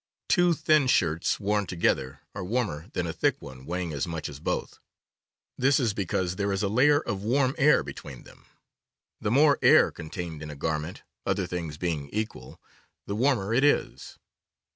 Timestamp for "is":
5.79-5.93, 6.51-6.63, 13.63-14.17